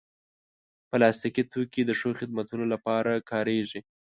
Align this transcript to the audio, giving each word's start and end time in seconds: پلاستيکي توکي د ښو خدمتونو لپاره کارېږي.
پلاستيکي 0.89 1.43
توکي 1.51 1.81
د 1.85 1.91
ښو 1.99 2.09
خدمتونو 2.19 2.65
لپاره 2.73 3.11
کارېږي. 3.31 3.81